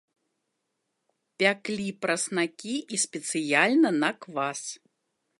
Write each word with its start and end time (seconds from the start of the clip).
Пяклі 1.41 1.85
праснакі 2.05 2.75
і 2.97 2.99
спецыяльна 3.03 3.89
на 4.05 4.09
квас. 4.25 4.61